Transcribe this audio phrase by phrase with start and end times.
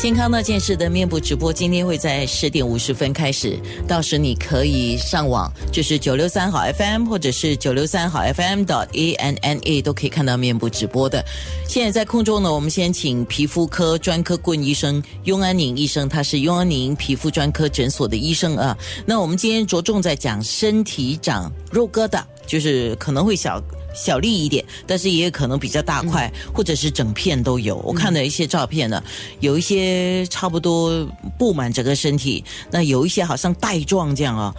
[0.00, 11.22] 健康那件事的面部直播今天会在十点五十分开始，到时你可以上网，就是九六三好 FM 或者是九六三好 FM 的 A N N A 都可以看到面部直播的。
[11.68, 18.74] 现在在空中呢，我们先请皮肤科专科顾问医生雍安宁医生，他是雍安宁皮肤专科诊所的医生啊。
[19.04, 23.62] 那我们今天着重在讲身体长肉疙瘩，就是可能会小。
[23.92, 27.74] 小粒一点，但是也有可能比较大块，或者是整片都有。
[27.78, 29.02] 我看了一些照片呢，
[29.40, 31.04] 有一些差不多
[31.36, 34.54] 布满整个身体，那有一些好像带状这样啊，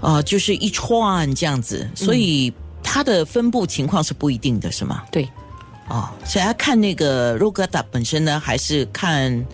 [0.00, 2.52] 啊，就是一串这样子，所以
[2.84, 5.02] 它的分布情况是不一定的，是吗？
[5.10, 5.28] 对，
[5.88, 9.44] 哦，所以要看那个肉疙瘩本身呢，还是看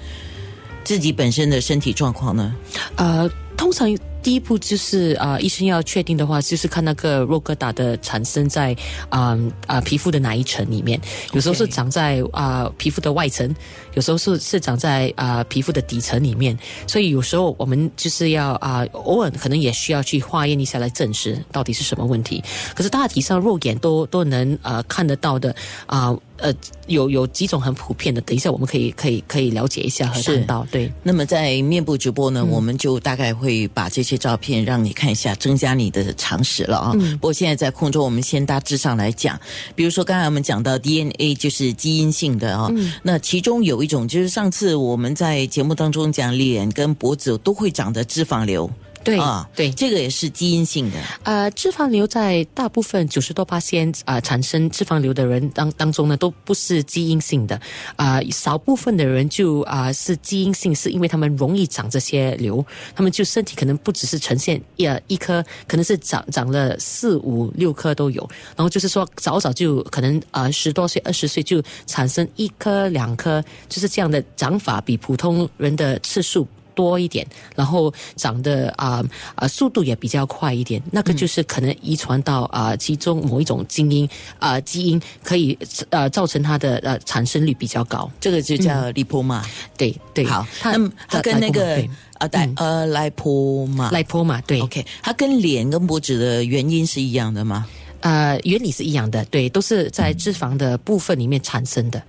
[0.85, 2.55] 自己本身的身体状况呢？
[2.97, 3.97] 呃，通常。
[4.23, 8.77] 第一步就是啊，医生要确定的话，就是看那个肉疙瘩的产生在
[9.09, 9.39] 啊
[9.69, 11.01] 啊皮肤的哪一层里面。
[11.33, 13.55] 有时候是长在啊皮肤的外层，
[13.95, 16.59] 有时候是是长在啊皮肤的底层里面。
[16.89, 22.43] 所以有时候我们就是要啊偶尔可能也需要去化验一下来证实到底是什么问题。
[22.75, 25.55] 可是大体上肉眼都都能呃看得到的
[25.87, 26.53] 啊呃
[26.89, 30.67] 有有几种很普遍的，等一下我们可以可以可以了解一下和看到。
[30.71, 34.17] 对，那么在面部直播呢，我们就大概会把这些。
[34.17, 36.93] 照片让你看一下，增加你的常识了啊！
[37.21, 39.39] 不过现在在空中，我们先大致上来讲，
[39.75, 42.69] 比如说刚才我们讲到 DNA 就是基因性的啊，
[43.03, 48.69] 那其中有一种就是上次我们在节目当中讲，脸跟脖子都会长的脂肪瘤。
[49.07, 50.97] 对啊，对，这个也是基因性的。
[51.23, 57.61] 呃，脂肪瘤在大部分九十多八先啊产生脂肪瘤的人当当中呢，都不是基因性的。
[57.95, 68.29] 啊，少部分的人就啊是基因性，是因为他们容易长这些瘤，他们就身体可能不只是呈现一一颗，可能是长长了四五六颗都有。
[68.57, 76.47] 然后就是说，早早就可能啊十多岁、二十岁就产生一颗两颗，就是这样的长法，比普通人的次数。
[76.77, 77.27] 多一点，
[77.57, 79.03] 然后长得啊
[79.35, 85.59] 啊速度也比较快一点，那个就是可能遗传到啊其中某一种基因啊基因可以
[85.91, 89.43] 呃造成它的呃产生率比较高，这个就叫利坡嘛。
[89.77, 91.83] 对对，好，那么它跟那个
[92.19, 92.49] 啊对。
[92.57, 97.67] 呃来坡嘛，来坡嘛，对，OK，它跟脸跟脖子的原因是一样的吗？
[98.01, 101.99] 呃，原理是一样的，对，都是在脂肪的部分里面产生的。
[101.99, 102.03] 嗯，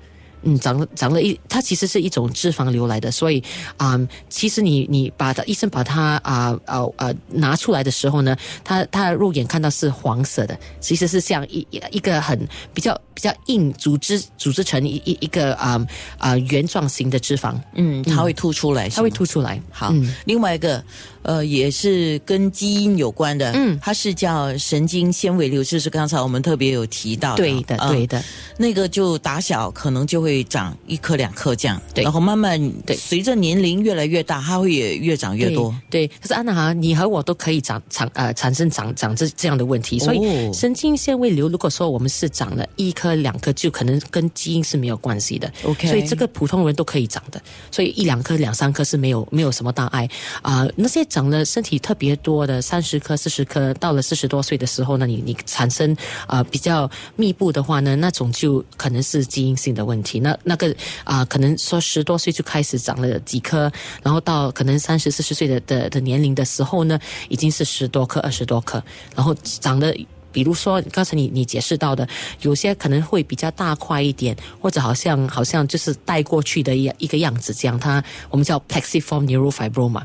[0.59, 3.43] 长了长了一，它其实是一种脂肪瘤来的，所以
[3.77, 3.99] 啊，
[4.29, 12.37] 其实你你把它医生把它啊啊啊拿出来的时候呢，它它肉眼看到是黄色的，其实是像一一个很
[12.73, 15.83] 比较比较硬组织组织成一一一个啊
[16.19, 19.59] 啊圆状型的脂肪，嗯，它会凸出来，它会凸出来。
[19.71, 19.91] 好，
[20.25, 20.83] 另外一个
[21.27, 28.23] 呃也是跟基因有关的，嗯，它是叫神经纤维瘤，就是刚才我们特别有提到的，对的对的，
[28.57, 30.43] 那个就打小可能就会。
[30.47, 35.75] 长一颗两颗这样，对，然后慢慢对，随着年龄越来越大，它会也越长越多。
[35.89, 45.51] 对，可是安娜哈，你和我都可以长长呃产生长长这这样的问题，所以神经纤维瘤，如果说我们是长了一颗两颗，就可能跟基因是没有关系的。
[45.63, 50.07] OK，所以这个普通人都可以长的，所以一两颗两三颗是没有没有什么大碍
[50.41, 50.65] 啊。
[50.77, 55.97] 那些长了身体特别多的三十颗四十颗，到了四十多岁的时候呢，你你产生
[56.27, 60.19] 啊比较密布的话呢，那种就可能是基因性的问题。
[60.19, 60.71] 那那个
[61.03, 63.71] 啊，可能说十多岁就开始长了几颗，
[64.03, 68.79] 然后到可能三十四十岁的的的年龄的时候呢，已经是十多颗、二十多颗，
[69.15, 69.91] 然后长得，
[70.31, 72.07] 比如说刚才你你解释到的，
[72.41, 80.03] 有些可能会比较大块一点，或者好像好像就是带过去的一一个样子，这样它我们叫 plexiform neurofibroma。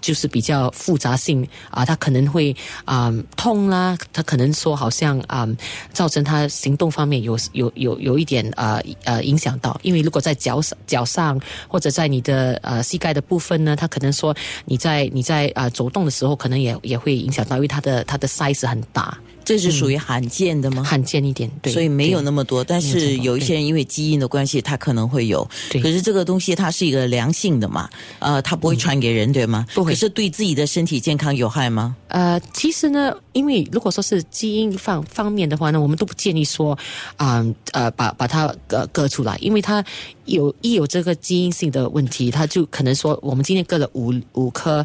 [0.00, 5.46] 就是比较复杂性啊，他可能会啊痛啦，他可能说好像啊
[5.92, 14.34] 造成他行动方面有有有有一点啊呃影响到，因为如果在脚上脚上或者在你的呃膝盖的部分呢，他可能说
[14.66, 19.18] 你在你在啊走动的时候，可能也也会影响到，因为它的它的 size 很大。
[19.48, 20.84] 这是属于罕见的吗？
[20.84, 22.62] 罕见一点，对，所以没有那么多。
[22.62, 25.48] 但是有一些人因为基因的关系，他可能会有。
[25.70, 25.80] 对。
[25.80, 27.88] 可是这个东西它是一个良性的嘛？
[28.18, 29.64] 呃，它不会传给人，对吗？
[29.72, 29.92] 不会。
[29.92, 31.96] 可是对自己的身体健康有害吗？
[32.08, 36.76] 呃，其实呢，因为如果说是基因方方面的话呢，我们都不建议说
[37.16, 39.84] 啊呃把把它割割出来，因为它
[40.24, 44.84] 有一有这个基因性的问题，它就可能说我们今天割了五五颗。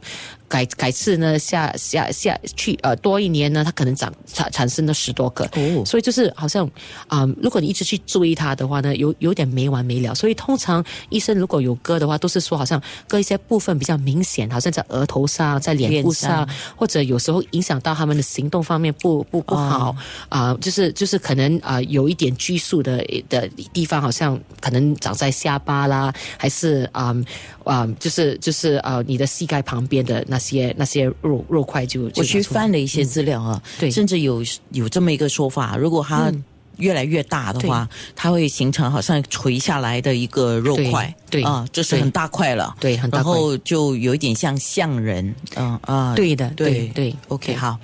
[0.54, 6.70] 改改次呢，下下下去呃多一年呢，它可能长产产生了十多个，哦，所以就是好像
[7.08, 10.14] 啊，如果你一直去追它的话呢，有有点没完没了。
[10.14, 18.43] 所以通常医生如果有割的话，都是说好像割一些部分比较明显，好像在额头上、在脸部上，或者有时候影响到他们的行。
[18.44, 19.96] 行动方面不不不好
[20.28, 22.98] 啊、就是就是可能啊、有一点拘束的
[23.30, 27.16] 的地方，好像可能长在下巴啦，还是啊
[27.64, 33.90] 啊、就是就是啊、你的膝盖旁边的那些那些肉肉块就就我去翻了一些资料啊，对。
[33.90, 36.30] 甚至有有这么一个说法，如果它
[36.78, 41.44] 越来越大的话，它会形成好像垂下来的一个肉块，对对。
[41.44, 43.32] 啊，这是很大块了，对很大块。
[43.32, 47.16] 然后就有一点像象人，嗯啊，对的对对对。
[47.28, 47.56] OK 对。
[47.56, 47.78] 好，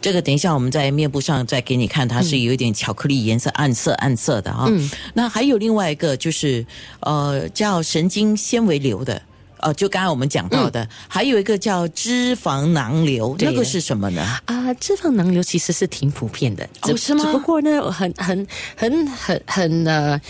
[0.00, 4.66] 这个等一下我们在面部上再给你看，它是有一点巧克力颜色，暗色暗色的啊。
[4.68, 4.90] 嗯。
[5.14, 6.64] 那还有另外一个就是
[7.00, 9.20] 呃叫神经纤维瘤的。
[9.60, 14.22] 呃，就刚才我们讲到的，还有一个叫脂肪囊瘤，那个是什么呢？
[14.46, 17.24] 啊，脂肪囊瘤其实是挺普遍的，只哦是吗？
[17.24, 18.46] 只不过呢，很很
[18.76, 20.20] 很很很呃，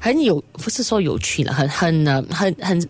[0.00, 2.88] 很有不是说有趣了，很很呃很很，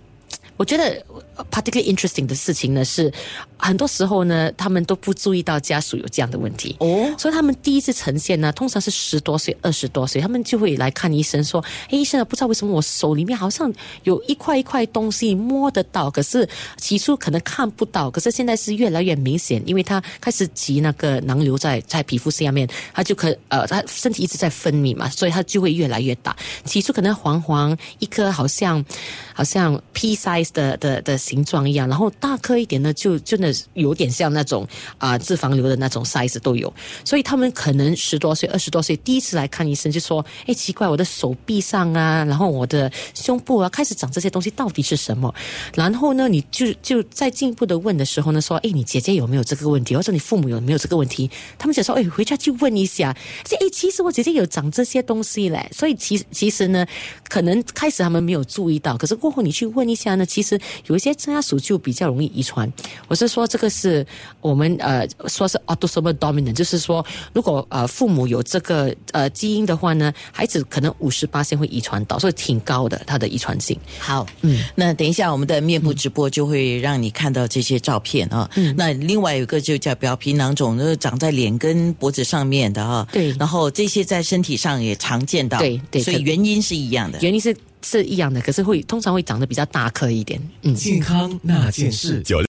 [0.56, 1.04] 我觉得
[1.50, 3.12] particularly interesting 的事情呢是，
[3.56, 6.76] 很多时候呢，他们都不注意到家属有这样的问题。
[6.80, 13.72] 哦，所以他们第一次呈现呢，通常是十多岁、二十多岁，他们就会来看医生，说：“哎，医生啊，不知道为什么我手里面好像
[14.04, 26.36] 有一块一块东西摸得到，可是起初可能看不到，可是现在是越来越明显，因为他开始积那个囊瘤在在皮肤下面，他就可呃，他身体一直在分泌嘛，所以他就会越来越大。
[26.64, 28.84] 起初可能黄黄一颗，好像
[29.34, 34.66] 好像 pea size 的的的形状一样，然后大颗一点呢，就真的有点像那种
[34.96, 36.72] 啊、脂肪瘤的那种 size 都有。
[37.04, 45.34] 所以他们可能十多岁、二十多岁第一次来看医生，就说：“哎，奇怪，我的手臂上啊，然后我的胸部啊，开始长这些东西，到底是什么？”
[45.76, 53.14] 然后呢，你就就再进一步的问的时候呢，说：“哎，你姐姐有没有这个问题，或者你父母有没有这个问题？”他们就说：“哎，回家去问一下。”
[53.44, 55.68] 这哎，其实我姐姐有长这些东西嘞。
[55.72, 56.86] 所以其实其实呢，
[57.28, 62.72] 可能开始他们没有注意到，可是过后你去问一下呢，其实有一些家属就比较容易遗传。
[63.08, 64.06] 我是说，这个是
[64.40, 67.04] 我们呃说是 autosomal dominant，就是说，
[67.34, 73.78] 如果呃父母有这个呃基因的话呢，孩子可能五十八会遗传到，所以挺高的它的遗传性。
[73.98, 78.48] 好，嗯，那等一下我们的面部直播就会让你看到这些照片啊。
[78.54, 83.06] 嗯，那另外有一个就叫表皮囊肿，就是长在脸跟脖子上面的啊。
[83.10, 85.58] 对然后这些在身体上也常见到。
[85.58, 87.18] 对对所以原因是一样的。
[87.22, 90.40] 原因是是一样的，可是会通常会长得比较大颗一点。
[90.62, 90.74] 嗯。
[90.74, 92.20] 健康那件事。
[92.22, 92.40] 九